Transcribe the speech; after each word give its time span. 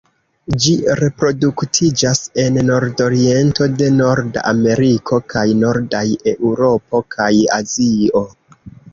Ĝi 0.61 0.71
reproduktiĝas 0.99 2.21
en 2.43 2.55
nordoriento 2.69 3.67
de 3.81 3.89
Norda 3.97 4.43
Ameriko, 4.51 5.19
kaj 5.33 5.43
nordaj 5.65 6.01
Eŭropo 6.33 7.03
kaj 7.17 7.29
Azio. 7.59 8.23